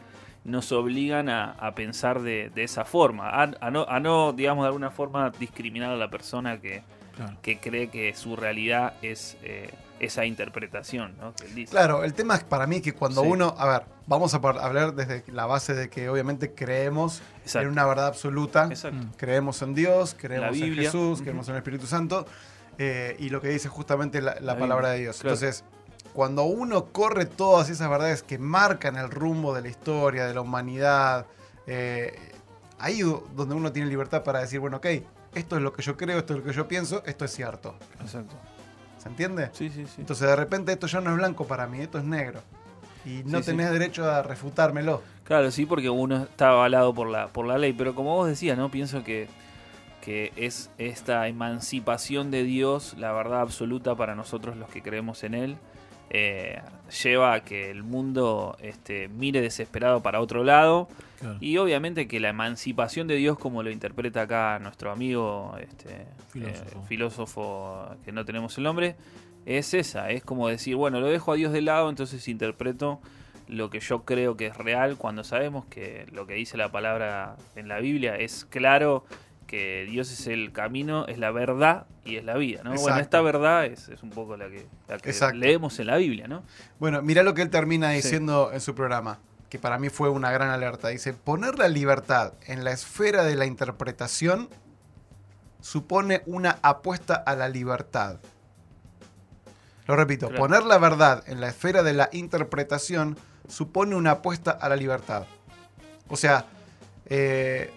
nos 0.44 0.72
obligan 0.72 1.28
a, 1.28 1.52
a 1.52 1.74
pensar 1.74 2.20
de, 2.22 2.50
de 2.54 2.64
esa 2.64 2.84
forma, 2.84 3.28
a, 3.28 3.50
a 3.60 3.70
no, 3.70 3.84
a 3.88 4.00
no, 4.00 4.32
digamos, 4.32 4.64
de 4.64 4.68
alguna 4.68 4.90
forma 4.90 5.30
discriminar 5.38 5.90
a 5.90 5.96
la 5.96 6.08
persona 6.10 6.60
que, 6.60 6.82
Claro. 7.16 7.36
que 7.42 7.58
cree 7.58 7.88
que 7.88 8.14
su 8.14 8.36
realidad 8.36 8.94
es 9.02 9.36
eh, 9.42 9.70
esa 9.98 10.24
interpretación, 10.24 11.16
¿no? 11.20 11.34
Que 11.34 11.46
él 11.46 11.54
dice. 11.56 11.72
Claro, 11.72 12.04
el 12.04 12.14
tema 12.14 12.36
es 12.36 12.44
para 12.44 12.68
mí 12.68 12.80
que 12.80 12.92
cuando 12.94 13.22
Sí. 13.22 13.28
uno, 13.28 13.56
a 13.58 13.66
ver, 13.66 13.82
vamos 14.06 14.32
a 14.34 14.36
hablar 14.36 14.94
desde 14.94 15.24
la 15.32 15.44
base 15.44 15.74
de 15.74 15.90
que 15.90 16.08
obviamente 16.08 16.54
creemos 16.54 17.20
Exacto. 17.42 17.66
en 17.66 17.72
una 17.72 17.84
verdad 17.86 18.06
absoluta, 18.06 18.66
Exacto. 18.70 18.98
Mm. 18.98 19.10
creemos 19.16 19.60
en 19.62 19.74
Dios, 19.74 20.14
creemos 20.16 20.56
en. 20.56 20.74
Jesús, 20.76 21.20
creemos 21.20 21.48
en 21.48 21.54
el 21.54 21.58
Espíritu 21.58 21.86
Santo 21.88 22.24
eh, 22.78 23.16
y 23.18 23.30
lo 23.30 23.40
que 23.40 23.48
dice 23.48 23.68
justamente 23.68 24.22
la, 24.22 24.34
la 24.36 24.40
La 24.52 24.56
palabra 24.56 24.90
Biblia, 24.90 24.92
de 24.92 25.00
Dios. 25.00 25.16
claro. 25.20 25.34
Entonces, 25.34 25.64
cuando 26.12 26.44
uno 26.44 26.86
corre 26.86 27.26
todas 27.26 27.70
esas 27.70 27.88
verdades 27.88 28.22
que 28.22 28.38
marcan 28.38 28.96
el 28.96 29.10
rumbo 29.10 29.54
de 29.54 29.62
la 29.62 29.68
historia, 29.68 30.26
de 30.26 30.34
la 30.34 30.40
humanidad, 30.40 31.26
eh, 31.66 32.18
ahí 32.78 33.00
do- 33.02 33.26
donde 33.36 33.54
uno 33.54 33.72
tiene 33.72 33.88
libertad 33.88 34.22
para 34.24 34.40
decir, 34.40 34.58
bueno, 34.60 34.78
ok, 34.78 34.86
esto 35.34 35.56
es 35.56 35.62
lo 35.62 35.72
que 35.72 35.82
yo 35.82 35.96
creo, 35.96 36.18
esto 36.18 36.34
es 36.34 36.40
lo 36.40 36.44
que 36.44 36.52
yo 36.52 36.66
pienso, 36.66 37.02
esto 37.06 37.24
es 37.24 37.32
cierto. 37.32 37.74
Exacto. 38.00 38.34
¿Se 39.02 39.08
entiende? 39.08 39.50
Sí, 39.52 39.70
sí, 39.70 39.86
sí. 39.86 40.00
Entonces 40.00 40.26
de 40.28 40.34
repente 40.36 40.72
esto 40.72 40.86
ya 40.88 41.00
no 41.00 41.10
es 41.10 41.16
blanco 41.16 41.46
para 41.46 41.66
mí, 41.66 41.80
esto 41.80 41.98
es 41.98 42.04
negro. 42.04 42.40
Y 43.04 43.22
no 43.24 43.38
Sí, 43.38 43.44
sí. 43.44 43.50
tenés 43.52 43.70
derecho 43.70 44.10
a 44.10 44.22
refutármelo. 44.22 45.02
Claro, 45.24 45.50
sí, 45.50 45.66
porque 45.66 45.88
uno 45.88 46.24
está 46.24 46.48
avalado 46.48 46.92
por 46.94 47.08
la, 47.08 47.28
por 47.28 47.46
la 47.46 47.58
ley, 47.58 47.72
pero 47.72 47.94
como 47.94 48.16
vos 48.16 48.26
decías, 48.28 48.58
¿no? 48.58 48.70
Pienso 48.70 49.04
que, 49.04 49.28
que 50.00 50.32
es 50.36 50.70
esta 50.78 51.28
emancipación 51.28 52.30
de 52.30 52.42
Dios, 52.42 52.94
la 52.98 53.12
verdad 53.12 53.40
absoluta 53.42 53.94
para 53.94 54.14
nosotros 54.14 54.56
los 54.56 54.68
que 54.68 54.82
creemos 54.82 55.22
en 55.22 55.34
Él, 55.34 55.56
eh, 56.10 56.60
lleva 57.02 57.34
a 57.34 57.40
que 57.44 57.70
el 57.70 57.82
mundo 57.82 58.56
este, 58.62 59.08
mire 59.08 59.40
desesperado 59.40 60.02
para 60.02 60.20
otro 60.20 60.44
lado 60.44 60.88
Claro. 61.20 61.36
y 61.40 61.56
obviamente 61.58 62.06
que 62.06 62.20
la 62.20 62.28
emancipación 62.28 63.08
de 63.08 63.16
Dios, 63.16 63.36
como 63.38 63.64
lo 63.64 63.70
interpreta 63.72 64.22
acá 64.22 64.58
nuestro 64.60 64.92
amigo 64.92 65.56
este, 65.60 66.06
Filósofo. 66.30 66.78
eh, 66.78 66.82
filósofo 66.86 67.88
que 68.04 68.12
no 68.12 68.24
tenemos 68.24 68.56
el 68.56 68.64
nombre, 68.64 68.94
es 69.44 69.74
esa, 69.74 70.10
es 70.10 70.22
como 70.22 70.46
decir, 70.48 70.76
bueno, 70.76 71.00
lo 71.00 71.08
dejo 71.08 71.32
a 71.32 71.34
Dios 71.34 71.52
de 71.52 71.60
lado, 71.62 71.88
entonces 71.90 72.28
interpreto 72.28 73.00
lo 73.48 73.68
que 73.70 73.80
yo 73.80 74.04
creo 74.04 74.36
que 74.36 74.46
es 74.46 74.56
real 74.58 74.96
cuando 74.96 75.24
sabemos 75.24 75.64
que 75.66 76.06
lo 76.12 76.26
que 76.26 76.34
dice 76.34 76.56
la 76.56 76.70
palabra 76.70 77.36
en 77.56 77.66
la 77.66 77.80
Biblia 77.80 78.14
es 78.16 78.44
claro 78.44 79.04
que 79.48 79.84
Dios 79.90 80.12
es 80.12 80.28
el 80.28 80.52
camino, 80.52 81.06
es 81.06 81.18
la 81.18 81.32
verdad 81.32 81.86
y 82.04 82.16
es 82.16 82.24
la 82.24 82.36
vida, 82.36 82.62
¿no? 82.62 82.74
Bueno, 82.74 82.98
esta 82.98 83.20
verdad 83.22 83.64
es, 83.66 83.88
es 83.88 84.02
un 84.04 84.10
poco 84.10 84.36
la 84.36 84.48
que, 84.48 84.66
la 84.86 84.98
que 84.98 85.10
Exacto. 85.10 85.36
leemos 85.38 85.80
en 85.80 85.88
la 85.88 85.96
Biblia, 85.96 86.28
¿no? 86.28 86.44
Bueno, 86.78 87.02
mirá 87.02 87.22
lo 87.24 87.34
que 87.34 87.42
él 87.42 87.50
termina 87.50 87.90
Sí. 87.90 87.96
diciendo 87.96 88.50
en 88.52 88.60
su 88.60 88.74
programa, 88.76 89.18
que 89.48 89.58
para 89.58 89.78
mí 89.78 89.88
fue 89.88 90.10
una 90.10 90.30
gran 90.30 90.50
alerta. 90.50 90.88
Dice, 90.88 91.14
poner 91.14 91.58
la 91.58 91.68
libertad 91.68 92.34
en 92.46 92.62
la 92.62 92.70
esfera 92.72 93.24
de 93.24 93.34
la 93.34 93.46
interpretación 93.46 94.48
supone 95.62 96.22
una 96.26 96.58
apuesta 96.62 97.14
a 97.14 97.34
la 97.34 97.48
libertad. 97.48 98.18
Lo 99.86 99.96
repito, 99.96 100.28
Claro. 100.28 100.42
poner 100.44 100.62
la 100.64 100.76
verdad 100.78 101.24
en 101.26 101.40
la 101.40 101.48
esfera 101.48 101.82
de 101.82 101.94
la 101.94 102.10
interpretación 102.12 103.16
supone 103.48 103.94
una 103.96 104.10
apuesta 104.12 104.50
a 104.50 104.68
la 104.68 104.76
libertad. 104.76 105.24
O 106.08 106.16
sea, 106.16 106.44
eh, 107.06 107.70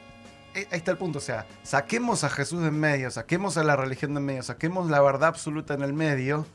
ahí 0.56 0.66
está 0.72 0.92
el 0.92 0.98
punto. 0.98 1.20
O 1.20 1.22
sea, 1.22 1.46
saquemos 1.64 2.24
a 2.24 2.30
Jesús 2.30 2.62
de 2.62 2.68
en 2.68 2.80
medio, 2.80 3.12
saquemos 3.12 3.58
a 3.58 3.64
la 3.64 3.76
religión 3.76 4.14
de 4.14 4.20
en 4.20 4.26
medio, 4.26 4.44
saquemos 4.44 4.90
la 4.90 5.02
verdad 5.02 5.30
absoluta 5.30 5.74
en 5.74 5.82
el 5.82 5.94
medio 5.94 6.46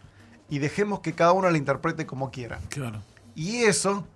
y 0.48 0.58
dejemos 0.58 1.00
que 1.00 1.12
cada 1.14 1.32
uno 1.32 1.50
la 1.50 1.58
interprete 1.58 2.06
como 2.06 2.30
quiera. 2.30 2.58
Claro. 2.68 3.02
Y 3.34 3.64
eso 3.64 4.06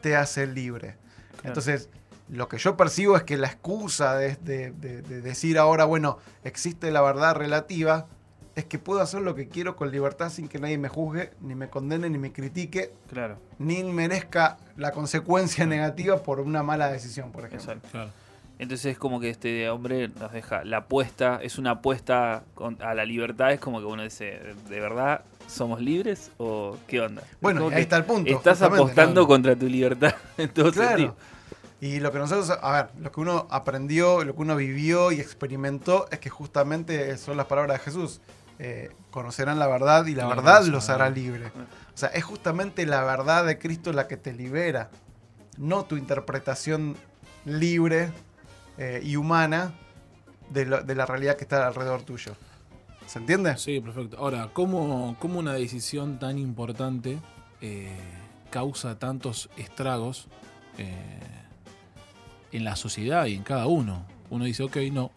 te 0.00 0.16
hace 0.16 0.46
libre. 0.46 0.96
Claro. 1.36 1.48
Entonces, 1.48 1.88
lo 2.28 2.48
que 2.48 2.58
yo 2.58 2.76
percibo 2.76 3.16
es 3.16 3.22
que 3.22 3.36
la 3.36 3.46
excusa 3.46 4.16
de, 4.16 4.36
de- 4.36 4.72
de- 4.72 5.02
de 5.02 5.20
decir 5.20 5.58
ahora, 5.58 5.84
bueno, 5.84 6.18
existe 6.44 6.90
la 6.90 7.00
verdad 7.02 7.34
relativa, 7.36 8.06
es 8.56 8.64
que 8.64 8.78
puedo 8.78 9.00
hacer 9.02 9.20
lo 9.20 9.34
que 9.34 9.48
quiero 9.48 9.76
con 9.76 9.90
libertad 9.92 10.30
sin 10.30 10.48
que 10.48 10.58
nadie 10.58 10.78
me 10.78 10.88
juzgue, 10.88 11.30
ni 11.42 11.54
me 11.54 11.68
condene, 11.68 12.08
ni 12.08 12.16
me 12.18 12.32
critique, 12.32 12.90
Claro, 13.10 13.38
ni 13.58 13.84
merezca 13.84 14.56
la 14.76 14.92
consecuencia 14.92 15.66
negativa 15.66 16.22
por 16.22 16.40
una 16.40 16.62
mala 16.62 16.88
decisión, 16.90 17.30
por 17.32 17.44
ejemplo. 17.44 17.72
exacto. 17.72 17.88
Claro. 17.92 18.10
Entonces 18.58 18.92
es 18.92 18.98
como 18.98 19.20
que 19.20 19.28
este 19.28 19.68
hombre 19.68 20.08
nos 20.08 20.32
deja 20.32 20.64
la 20.64 20.78
apuesta, 20.78 21.38
es 21.42 21.58
una 21.58 21.72
apuesta 21.72 22.44
con- 22.54 22.78
a 22.82 22.94
la 22.94 23.04
libertad, 23.04 23.52
es 23.52 23.60
como 23.60 23.80
que 23.80 23.86
uno 23.86 24.02
dice, 24.02 24.40
¿de 24.68 24.80
verdad 24.80 25.22
somos 25.46 25.80
libres 25.80 26.30
o 26.38 26.76
qué 26.86 27.00
onda? 27.02 27.22
Bueno, 27.40 27.68
ahí 27.72 27.82
está 27.82 27.96
el 27.98 28.04
punto. 28.04 28.30
Estás 28.30 28.62
apostando 28.62 29.20
¿no? 29.22 29.26
contra 29.26 29.54
tu 29.56 29.66
libertad 29.66 30.14
en 30.38 30.48
todo 30.48 30.72
Claro. 30.72 30.88
sentido. 30.88 31.16
Y 31.82 32.00
lo 32.00 32.10
que 32.10 32.18
nosotros, 32.18 32.50
a 32.62 32.72
ver, 32.72 32.86
lo 32.98 33.12
que 33.12 33.20
uno 33.20 33.46
aprendió, 33.50 34.24
lo 34.24 34.34
que 34.34 34.40
uno 34.40 34.56
vivió 34.56 35.12
y 35.12 35.20
experimentó 35.20 36.06
es 36.10 36.18
que 36.18 36.30
justamente 36.30 37.14
son 37.18 37.36
las 37.36 37.46
palabras 37.46 37.78
de 37.78 37.84
Jesús. 37.84 38.20
Eh, 38.58 38.90
conocerán 39.10 39.58
la 39.58 39.66
verdad 39.66 40.06
y 40.06 40.14
la 40.14 40.26
verdad 40.26 40.64
los 40.64 40.88
hará 40.88 41.10
libre. 41.10 41.48
O 41.94 41.96
sea, 41.98 42.08
es 42.08 42.24
justamente 42.24 42.86
la 42.86 43.04
verdad 43.04 43.44
de 43.44 43.58
Cristo 43.58 43.92
la 43.92 44.08
que 44.08 44.16
te 44.16 44.32
libera, 44.32 44.88
no 45.58 45.84
tu 45.84 45.98
interpretación 45.98 46.96
libre 47.44 48.10
eh, 48.78 49.00
y 49.02 49.16
humana 49.16 49.72
de, 50.50 50.66
la 50.66 51.06
realidad 51.06 51.36
que 51.36 51.44
está 51.44 51.66
alrededor 51.66 52.02
tuyo. 52.02 52.36
¿Se 53.06 53.18
entiende? 53.18 53.56
Sí, 53.56 53.80
perfecto. 53.80 54.18
Ahora, 54.18 54.50
¿cómo, 54.52 55.16
una 55.22 55.54
decisión 55.54 56.18
tan 56.18 56.38
importante 56.38 57.18
eh, 57.60 57.96
causa 58.50 58.98
tantos 58.98 59.48
estragos 59.56 60.28
eh, 60.78 60.94
en 62.52 62.64
la 62.64 62.76
sociedad 62.76 63.26
y 63.26 63.34
en 63.34 63.42
cada 63.42 63.66
uno? 63.66 64.04
Uno 64.28 64.44
dice, 64.44 64.64
ok, 64.64 64.76
no, 64.92 65.10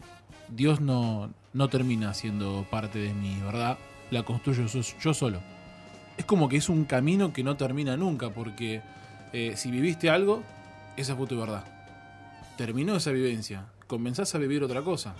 Dios 0.48 0.80
no, 0.80 1.30
no 1.52 1.68
termina 1.68 2.14
siendo 2.14 2.66
parte 2.70 2.98
de 2.98 3.12
mi 3.12 3.40
verdad, 3.40 3.76
la 4.10 4.22
construyo 4.22 4.66
yo, 4.66 5.14
solo. 5.14 5.40
Es 6.16 6.24
como 6.24 6.48
que 6.48 6.56
es 6.56 6.68
un 6.68 6.84
camino 6.84 7.32
que 7.32 7.42
no 7.42 7.56
termina 7.56 7.96
nunca, 7.96 8.30
porque 8.30 8.82
si 9.32 9.70
viviste 9.70 10.10
algo, 10.10 10.42
esa 10.96 11.16
fue 11.16 11.26
tu 11.26 11.38
verdad. 11.38 11.64
Terminó 12.60 12.94
esa 12.96 13.10
vivencia, 13.10 13.64
comenzás 13.86 14.34
a 14.34 14.38
vivir 14.38 14.62
otra 14.62 14.82
cosa 14.82 15.14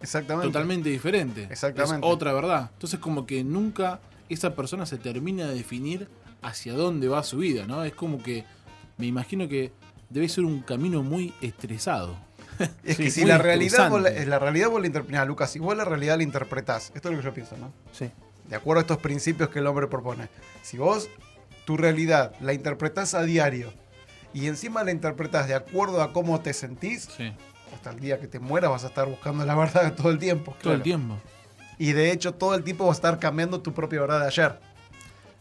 Exactamente. 0.00 0.48
totalmente 0.48 0.88
diferente. 0.88 1.46
Exactamente. 1.48 2.04
Es 2.04 2.12
otra 2.12 2.32
verdad. 2.32 2.70
Entonces 2.72 2.98
como 2.98 3.24
que 3.24 3.44
nunca 3.44 4.00
esa 4.28 4.56
persona 4.56 4.84
se 4.84 4.98
termina 4.98 5.46
de 5.46 5.54
definir 5.54 6.08
hacia 6.42 6.72
dónde 6.72 7.06
va 7.06 7.22
su 7.22 7.36
vida, 7.38 7.66
¿no? 7.68 7.84
Es 7.84 7.94
como 7.94 8.20
que 8.20 8.44
me 8.98 9.06
imagino 9.06 9.46
que 9.48 9.70
debe 10.10 10.28
ser 10.28 10.44
un 10.44 10.60
camino 10.62 11.04
muy 11.04 11.32
estresado. 11.40 12.16
Es 12.82 12.96
Sí, 12.96 13.04
que 13.04 13.10
si 13.12 13.24
la 13.24 13.38
realidad, 13.38 13.88
vos 13.88 14.02
la, 14.02 14.10
la 14.10 14.38
realidad 14.40 14.68
vos 14.68 14.80
la 14.80 14.88
interpretás, 14.88 15.24
Lucas, 15.28 15.48
si 15.52 15.60
vos 15.60 15.76
la 15.76 15.84
realidad 15.84 16.16
la 16.16 16.24
interpretás, 16.24 16.90
esto 16.96 17.10
es 17.10 17.14
lo 17.14 17.20
que 17.20 17.26
yo 17.26 17.32
pienso, 17.32 17.56
¿no? 17.58 17.72
Sí. 17.92 18.10
de 18.48 18.56
acuerdo 18.56 18.80
a 18.80 18.82
estos 18.82 18.98
principios 18.98 19.50
que 19.50 19.60
el 19.60 19.68
hombre 19.68 19.86
propone. 19.86 20.28
Si 20.62 20.78
vos 20.78 21.08
tu 21.64 21.76
realidad 21.76 22.34
la 22.40 22.52
interpretás 22.54 23.14
a 23.14 23.22
diario 23.22 23.72
y 24.34 24.46
encima 24.46 24.84
la 24.84 24.90
interpretás 24.90 25.48
de 25.48 25.54
acuerdo 25.54 26.02
a 26.02 26.12
cómo 26.12 26.40
te 26.40 26.52
sentís, 26.52 27.08
Sí. 27.16 27.32
hasta 27.74 27.90
el 27.90 28.00
día 28.00 28.20
que 28.20 28.26
te 28.28 28.38
mueras 28.38 28.70
vas 28.70 28.84
a 28.84 28.88
estar 28.88 29.06
buscando 29.08 29.44
la 29.44 29.54
verdad 29.54 29.94
todo 29.96 30.10
el 30.10 30.18
tiempo. 30.18 30.54
Todo 30.62 30.74
el 30.74 30.82
tiempo. 30.82 31.16
Y 31.78 31.92
de 31.92 32.10
hecho 32.12 32.32
todo 32.34 32.54
el 32.54 32.64
tiempo 32.64 32.86
vas 32.86 32.96
a 32.96 32.98
estar 32.98 33.18
cambiando 33.18 33.60
tu 33.60 33.72
propia 33.72 34.00
verdad 34.00 34.20
de 34.20 34.26
ayer. 34.26 34.58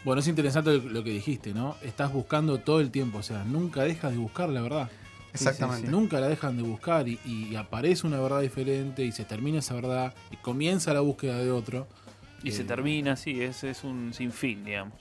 Bueno, 0.03 0.19
es 0.21 0.27
interesante 0.27 0.77
lo 0.77 1.03
que 1.03 1.09
dijiste, 1.09 1.53
¿no? 1.53 1.75
Estás 1.81 2.13
buscando 2.13 2.59
todo 2.59 2.79
el 2.79 2.91
tiempo, 2.91 3.17
o 3.19 3.23
sea, 3.23 3.43
nunca 3.43 3.81
dejas 3.83 4.11
de 4.11 4.17
buscar 4.17 4.49
la 4.49 4.61
verdad. 4.61 4.89
Exactamente. 5.33 5.89
Nunca 5.89 6.19
la 6.19 6.27
dejan 6.27 6.55
de 6.57 6.63
buscar 6.63 7.07
y, 7.07 7.19
y 7.25 7.55
aparece 7.55 8.05
una 8.07 8.19
verdad 8.21 8.39
diferente 8.41 9.03
y 9.03 9.11
se 9.11 9.25
termina 9.25 9.59
esa 9.59 9.73
verdad 9.73 10.13
y 10.31 10.37
comienza 10.37 10.93
la 10.93 11.01
búsqueda 11.01 11.37
de 11.39 11.51
otro. 11.51 11.87
Y 12.43 12.51
se 12.51 12.61
Eh, 12.61 12.65
termina, 12.65 13.15
sí, 13.17 13.41
es, 13.41 13.63
es 13.63 13.83
un 13.83 14.13
sinfín, 14.13 14.63
digamos. 14.63 14.93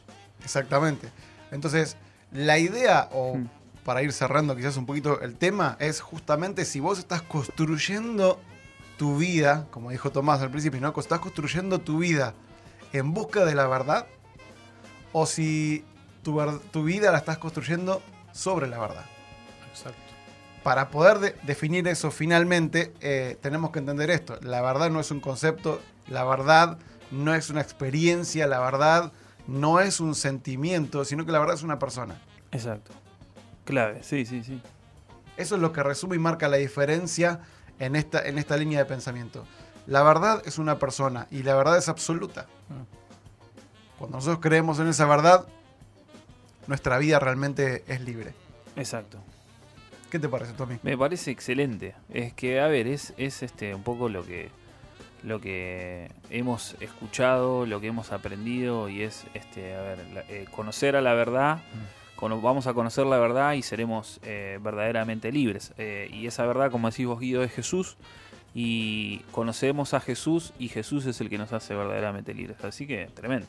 Exactamente. 0.42 1.08
Entonces, 1.52 1.96
la 2.32 2.58
idea, 2.58 3.08
o 3.12 3.36
Hmm. 3.36 3.48
Para 3.84 4.02
ir 4.02 4.12
cerrando 4.12 4.56
quizás 4.56 4.76
un 4.76 4.86
poquito 4.86 5.20
el 5.20 5.36
tema, 5.36 5.76
es 5.78 6.00
justamente 6.00 6.64
si 6.64 6.80
vos 6.80 6.98
estás 6.98 7.22
construyendo 7.22 8.40
tu 8.96 9.16
vida, 9.16 9.66
como 9.70 9.90
dijo 9.90 10.10
Tomás 10.10 10.40
al 10.40 10.50
principio, 10.50 10.80
¿no? 10.80 10.94
Estás 10.98 11.20
construyendo 11.20 11.80
tu 11.80 11.98
vida 11.98 12.34
en 12.92 13.12
busca 13.12 13.44
de 13.44 13.54
la 13.54 13.66
verdad, 13.66 14.06
o 15.12 15.26
si 15.26 15.84
tu, 16.22 16.84
vida 16.84 17.12
la 17.12 17.18
estás 17.18 17.38
construyendo 17.38 18.02
sobre 18.32 18.66
la 18.66 18.78
verdad. 18.78 19.04
Exacto. 19.70 19.98
Para 20.62 20.88
poder 20.88 21.18
de- 21.18 21.36
definir 21.42 21.86
eso 21.88 22.10
finalmente, 22.10 22.94
eh, 23.00 23.36
tenemos 23.42 23.70
que 23.70 23.80
entender 23.80 24.10
esto. 24.10 24.38
La 24.40 24.62
verdad 24.62 24.90
no 24.90 25.00
es 25.00 25.10
un 25.10 25.20
concepto, 25.20 25.80
la 26.08 26.24
verdad 26.24 26.78
no 27.10 27.34
es 27.34 27.50
una 27.50 27.60
experiencia, 27.60 28.46
la 28.46 28.60
verdad 28.60 29.12
no 29.46 29.80
es 29.80 30.00
un 30.00 30.14
sentimiento, 30.14 31.04
sino 31.04 31.26
que 31.26 31.32
la 31.32 31.38
verdad 31.38 31.56
es 31.56 31.62
una 31.62 31.78
persona. 31.78 32.16
Exacto. 32.50 32.92
Clave, 33.64 34.02
sí, 34.02 34.24
sí, 34.26 34.42
sí. 34.44 34.60
Eso 35.36 35.54
es 35.56 35.60
lo 35.60 35.72
que 35.72 35.82
resume 35.82 36.16
y 36.16 36.18
marca 36.18 36.48
la 36.48 36.56
diferencia 36.58 37.40
en 37.78 37.96
esta, 37.96 38.24
en 38.26 38.38
esta 38.38 38.56
línea 38.56 38.78
de 38.78 38.84
pensamiento. 38.84 39.44
La 39.86 40.02
verdad 40.02 40.42
es 40.46 40.58
una 40.58 40.78
persona 40.78 41.26
y 41.30 41.42
la 41.42 41.54
verdad 41.56 41.76
es 41.76 41.88
absoluta. 41.88 42.46
Cuando 43.98 44.16
nosotros 44.18 44.40
creemos 44.40 44.78
en 44.80 44.88
esa 44.88 45.06
verdad, 45.06 45.46
nuestra 46.66 46.98
vida 46.98 47.18
realmente 47.18 47.84
es 47.88 48.00
libre. 48.00 48.32
Exacto. 48.76 49.18
¿Qué 50.10 50.18
te 50.18 50.28
parece, 50.28 50.52
Tommy? 50.52 50.78
Me 50.82 50.96
parece 50.96 51.30
excelente. 51.30 51.94
Es 52.10 52.32
que, 52.32 52.60
a 52.60 52.66
ver, 52.68 52.86
es, 52.86 53.12
es 53.16 53.42
este 53.42 53.74
un 53.74 53.82
poco 53.82 54.08
lo 54.08 54.24
que 54.24 54.50
lo 55.24 55.40
que 55.40 56.10
hemos 56.28 56.76
escuchado, 56.80 57.64
lo 57.64 57.80
que 57.80 57.86
hemos 57.86 58.12
aprendido 58.12 58.90
y 58.90 59.02
es 59.02 59.24
este, 59.32 59.74
a 59.74 59.80
ver, 59.80 60.06
la- 60.12 60.20
eh, 60.28 60.44
conocer 60.50 60.96
a 60.96 61.00
la 61.00 61.14
verdad. 61.14 61.62
cono- 61.72 62.03
vamos 62.20 62.66
a 62.66 62.74
conocer 62.74 63.06
la 63.06 63.18
verdad 63.18 63.52
y 63.54 63.62
seremos 63.62 64.20
eh, 64.22 64.58
verdaderamente 64.62 65.30
libres. 65.32 65.72
Eh, 65.78 66.08
y 66.12 66.26
esa 66.26 66.46
verdad, 66.46 66.70
como 66.70 66.90
decís 66.90 67.06
vos, 67.06 67.20
Guido, 67.20 67.42
es 67.42 67.52
Jesús. 67.52 67.96
Y 68.54 69.18
conocemos 69.32 69.94
a 69.94 70.00
Jesús 70.00 70.52
y 70.58 70.68
Jesús 70.68 71.06
es 71.06 71.20
el 71.20 71.28
que 71.28 71.38
nos 71.38 71.52
hace 71.52 71.74
verdaderamente 71.74 72.34
libres. 72.34 72.62
Así 72.64 72.86
que, 72.86 73.08
tremendo. 73.14 73.46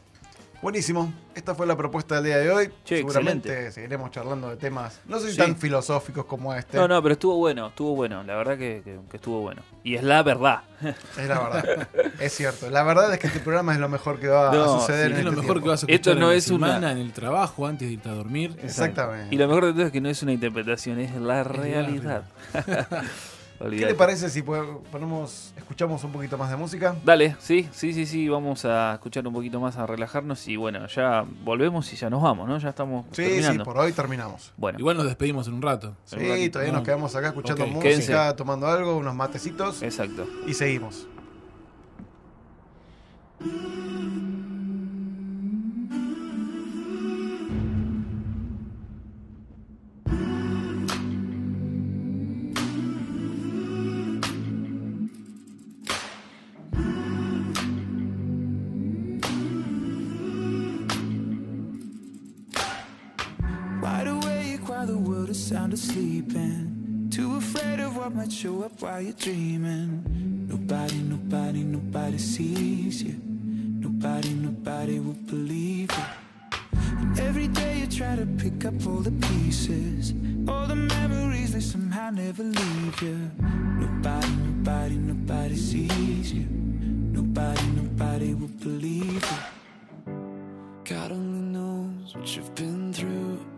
Buenísimo. 0.61 1.13
Esta 1.35 1.53
fue 1.53 1.67
la 1.67 1.75
propuesta 1.77 2.15
del 2.15 2.23
día 2.25 2.37
de 2.37 2.49
hoy. 2.49 2.71
Che, 2.85 2.97
Seguramente 2.97 3.49
excelente. 3.49 3.71
seguiremos 3.73 4.09
charlando 4.09 4.49
de 4.49 4.55
temas, 4.55 4.99
no 5.05 5.19
sé 5.19 5.27
si 5.27 5.31
Sí. 5.33 5.37
tan 5.37 5.55
filosóficos 5.57 6.25
como 6.25 6.55
este. 6.55 6.77
No, 6.77 6.87
no, 6.87 7.01
pero 7.03 7.13
estuvo 7.13 7.35
bueno, 7.37 7.67
estuvo 7.67 7.93
bueno. 7.95 8.23
La 8.23 8.35
verdad 8.35 8.57
que, 8.57 8.81
que- 8.83 8.99
que 9.09 9.17
estuvo 9.17 9.41
bueno. 9.41 9.61
Y 9.83 9.95
es 9.95 10.03
la 10.03 10.23
verdad. 10.23 10.61
Es 11.17 11.27
la 11.27 11.39
verdad. 11.39 11.87
es 12.19 12.33
cierto. 12.33 12.69
La 12.69 12.83
verdad 12.83 13.13
es 13.13 13.19
que 13.19 13.27
este 13.27 13.39
programa 13.39 13.73
es 13.73 13.79
lo 13.79 13.89
mejor 13.89 14.19
que 14.19 14.27
va 14.27 14.51
No, 14.51 14.63
a 14.75 14.79
suceder 14.79 15.07
sí, 15.07 15.11
en 15.13 15.17
Es 15.19 15.23
lo 15.25 15.29
este 15.31 15.41
mejor 15.41 15.61
que 15.61 15.69
vas 15.69 15.83
a 15.83 15.87
Esto 15.87 16.15
no 16.15 16.31
en 16.31 16.37
es 16.37 16.49
una- 16.49 16.67
semana, 16.67 16.91
en 16.93 16.97
el 16.99 17.11
trabajo, 17.13 17.67
antes 17.67 17.87
de 17.87 17.93
irte 17.95 18.09
a 18.09 18.13
dormir. 18.13 18.57
Exactamente. 18.63 19.35
Y 19.35 19.37
lo 19.37 19.47
mejor 19.47 19.65
de 19.65 19.73
todo 19.73 19.83
es 19.83 19.91
que 19.91 20.01
no 20.01 20.09
es 20.09 20.23
una 20.23 20.31
interpretación, 20.33 20.99
es 20.99 21.13
la 21.15 21.35
la 21.35 21.43
realidad. 21.43 22.23
¿Qué 23.57 23.85
te 23.85 23.95
parece 23.95 24.29
si 24.29 24.41
po- 24.41 24.83
ponemos, 24.91 25.53
escuchamos 25.57 26.03
un 26.03 26.11
poquito 26.11 26.37
más 26.37 26.49
de 26.49 26.57
música? 26.57 26.95
Dale, 27.05 27.35
sí, 27.39 27.69
sí, 27.71 27.93
sí, 27.93 28.05
sí, 28.05 28.27
vamos 28.27 28.65
a 28.65 28.93
escuchar 28.95 29.25
un 29.25 29.33
poquito 29.33 29.59
más, 29.61 29.77
a 29.77 29.87
relajarnos 29.87 30.47
y 30.49 30.57
bueno, 30.57 30.85
ya 30.87 31.25
volvemos 31.43 31.91
y 31.93 31.95
ya 31.95 32.09
nos 32.09 32.21
vamos, 32.21 32.47
¿no? 32.49 32.57
Ya 32.57 32.69
estamos 32.69 33.05
Sí, 33.11 33.23
terminando. 33.23 33.63
sí, 33.63 33.65
por 33.65 33.77
hoy 33.77 33.93
terminamos. 33.93 34.51
Bueno, 34.57 34.77
Igual 34.79 34.97
nos 34.97 35.05
despedimos 35.05 35.47
en 35.47 35.53
un 35.53 35.61
rato. 35.61 35.95
Sí, 36.03 36.17
Un 36.17 36.51
todavía 36.51 36.73
¿no? 36.73 36.79
nos 36.79 36.85
quedamos 36.85 37.15
acá 37.15 37.27
escuchando 37.29 37.63
Ok, 37.63 37.69
música, 37.71 37.89
quédense. 37.89 38.33
tomando 38.35 38.67
algo, 38.67 38.97
unos 38.97 39.15
matecitos 39.15 39.81
exacto. 39.81 40.27
y 40.45 40.53
seguimos. 40.53 41.07
While 65.25 65.33
the 65.33 65.39
sound 65.39 65.73
asleep 65.73 66.35
and 66.35 67.11
too 67.11 67.37
afraid 67.37 67.79
of 67.79 67.97
what 67.97 68.13
might 68.13 68.31
show 68.31 68.61
up 68.61 68.79
while 68.79 69.01
you're 69.01 69.13
dreaming. 69.13 70.03
Nobody, 70.47 70.97
nobody, 70.97 71.63
nobody 71.63 72.19
sees 72.19 73.01
you. 73.01 73.19
Nobody, 73.79 74.35
nobody 74.35 74.99
will 74.99 75.19
believe 75.25 75.89
you. 75.91 76.03
And 76.99 77.19
every 77.19 77.47
day 77.47 77.79
you 77.79 77.87
try 77.87 78.15
to 78.15 78.27
pick 78.37 78.65
up 78.65 78.75
all 78.85 79.01
the 79.01 79.13
pieces, 79.27 80.13
all 80.47 80.67
the 80.67 80.75
memories 80.75 81.53
they 81.53 81.59
somehow 81.59 82.11
never 82.11 82.43
leave 82.43 83.01
you. 83.01 83.31
Nobody, 83.79 84.27
nobody, 84.27 84.95
nobody 84.95 85.55
sees 85.55 86.33
you. 86.33 86.45
Nobody, 87.17 87.65
nobody 87.81 88.35
will 88.35 88.55
believe 88.61 89.25
you. 89.31 90.13
God 90.83 91.11
only 91.11 91.41
knows 91.57 92.13
what 92.13 92.35
you've 92.35 92.53
been 92.53 92.93
through. 92.93 93.54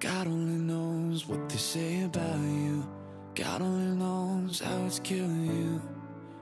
God 0.00 0.28
only 0.28 0.62
knows 0.72 1.26
what 1.26 1.48
they 1.48 1.56
say 1.56 2.02
about 2.04 2.38
you. 2.38 2.86
God 3.34 3.62
only 3.62 3.96
knows 3.96 4.60
how 4.60 4.84
it's 4.86 5.00
killing 5.00 5.46
you. 5.46 5.82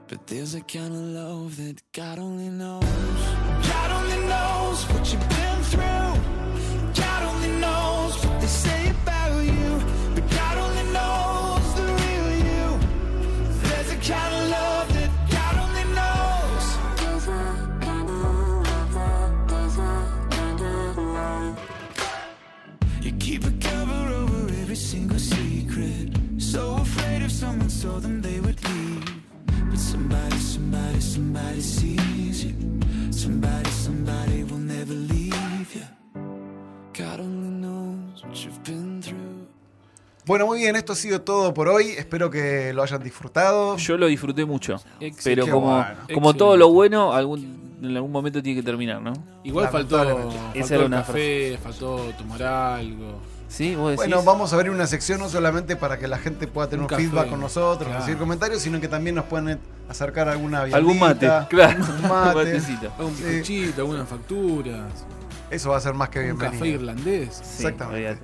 But 0.07 0.27
there's 0.27 0.53
a 0.53 0.61
kind 0.61 0.93
of 0.93 1.01
love 1.01 1.57
that 1.57 1.81
God 1.91 2.19
only 2.19 2.49
knows. 2.49 2.83
God 2.83 3.91
only 3.91 4.27
knows 4.27 4.83
what 4.89 5.11
you've 5.11 5.29
been 5.29 5.63
through. 5.63 5.96
Saw 27.77 27.99
them, 27.99 28.21
they 28.21 28.39
would 28.39 28.59
leave. 28.69 29.05
But 29.69 29.79
somebody, 29.79 30.37
somebody, 30.39 30.99
somebody 30.99 31.61
sees 31.61 32.45
you. 32.45 32.55
Somebody, 33.11 33.69
somebody 33.69 34.43
will 34.43 34.57
never 34.57 34.93
leave 34.93 35.75
you. 35.75 35.85
God 36.93 37.19
only 37.19 37.49
knows 37.49 38.23
what 38.23 38.43
you've 38.43 38.63
been 38.63 39.01
through. 39.01 39.47
Bueno, 40.25 40.45
muy 40.47 40.59
bien, 40.59 40.75
esto 40.75 40.93
ha 40.93 40.95
sido 40.95 41.21
todo 41.21 41.53
por 41.53 41.69
hoy. 41.69 41.91
Espero 41.91 42.29
que 42.31 42.73
lo 42.73 42.81
hayan 42.81 43.01
disfrutado. 43.03 43.77
Yo 43.77 43.95
lo 43.97 44.07
disfruté 44.07 44.43
mucho. 44.43 44.81
Excelente. 44.99 45.21
Pero 45.23 45.47
como, 45.47 45.67
bueno. 45.67 45.99
como 46.13 46.33
todo 46.33 46.57
lo 46.57 46.69
bueno, 46.69 47.13
algún, 47.13 47.77
en 47.81 47.95
algún 47.95 48.11
momento 48.11 48.41
tiene 48.41 48.59
que 48.59 48.65
terminar, 48.65 49.01
¿no? 49.01 49.13
Igual 49.43 49.69
faltó, 49.69 49.97
faltó 49.97 50.75
el 50.75 50.83
una 50.83 50.97
café, 50.97 51.59
faltó 51.61 52.11
tomar 52.17 52.43
algo. 52.43 53.36
¿Sí? 53.49 53.75
¿Vos 53.75 53.91
decís? 53.91 53.97
Bueno, 53.97 54.23
vamos 54.23 54.51
a 54.51 54.55
abrir 54.57 54.71
una 54.71 54.87
sección 54.87 55.19
no 55.19 55.29
solamente 55.29 55.75
para 55.75 55.97
que 55.97 56.07
la 56.07 56.17
gente 56.17 56.47
pueda 56.47 56.67
tener 56.69 56.85
Un 56.85 56.91
un, 56.93 56.99
feedback 56.99 57.29
con 57.29 57.39
nosotros, 57.39 57.87
Claro. 57.87 57.99
recibir 57.99 58.17
comentarios, 58.19 58.61
sino 58.61 58.79
que 58.81 58.87
también 58.87 59.15
nos 59.15 59.25
pueden 59.25 59.59
acercar 59.89 60.27
alguna 60.27 60.61
Algún 60.63 60.99
mate, 60.99 61.25
viandita, 61.27 61.47
claro. 61.47 61.83
un 61.89 61.95
Un 62.03 62.09
mate. 62.09 62.35
matecito. 62.35 62.91
Algún 62.97 63.15
Sí. 63.15 63.23
bizcochito, 63.23 63.81
algunas 63.81 64.09
facturas, 64.09 65.05
Eso 65.49 65.69
va 65.69 65.77
a 65.77 65.81
ser 65.81 65.93
más 65.93 66.09
que 66.09 66.19
un 66.19 66.25
bienvenido. 66.25 66.59
café 66.59 66.67
irlandés. 66.67 67.35
Sí, 67.35 67.65
Exactamente. 67.65 68.19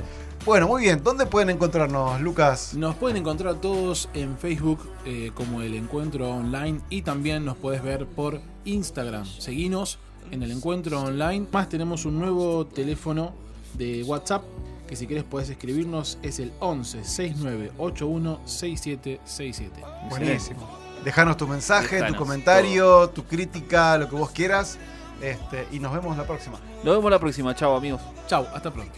Bueno, 0.45 0.67
muy 0.67 0.81
bien. 0.83 1.01
¿Dónde 1.01 1.25
pueden 1.25 1.49
encontrarnos, 1.51 2.19
Lucas? 2.19 2.73
Nos 2.73 2.95
pueden 2.95 3.15
encontrar 3.15 3.55
todos 3.55 4.09
en 4.13 4.37
Facebook 4.37 4.79
eh, 5.05 5.31
como 5.33 5.61
el 5.61 5.73
encuentro 5.73 6.29
online 6.29 6.81
y 6.89 7.01
también 7.03 7.45
nos 7.45 7.55
puedes 7.55 7.81
ver 7.81 8.05
por 8.07 8.41
Instagram. 8.65 9.25
Seguinos 9.25 9.99
en 10.31 10.43
el 10.43 10.51
encuentro 10.51 10.99
online. 11.01 11.47
Más 11.49 11.69
tenemos 11.69 12.03
un 12.03 12.19
nuevo 12.19 12.65
teléfono 12.67 13.31
de 13.75 14.03
WhatsApp 14.03 14.43
que 14.87 14.95
si 14.95 15.07
quieres 15.07 15.23
puedes 15.23 15.49
escribirnos 15.49 16.17
es 16.23 16.39
el 16.39 16.53
11 16.59 17.03
69 17.03 17.71
81 17.77 18.41
6767. 18.45 19.81
Buenísimo. 20.09 20.69
Dejanos 21.03 21.37
tu 21.37 21.47
mensaje, 21.47 21.95
Dejanos 21.95 22.13
tu 22.13 22.17
comentario, 22.17 23.09
tu 23.09 23.25
crítica, 23.25 23.97
lo 23.97 24.09
que 24.09 24.15
vos 24.15 24.31
quieras. 24.31 24.77
Este, 25.21 25.67
y 25.71 25.79
nos 25.79 25.93
vemos 25.93 26.17
la 26.17 26.25
próxima. 26.25 26.59
Nos 26.83 26.95
vemos 26.95 27.11
la 27.11 27.19
próxima. 27.19 27.55
Chao, 27.55 27.75
amigos. 27.75 28.01
Chau, 28.27 28.45
hasta 28.53 28.71
pronto. 28.71 28.93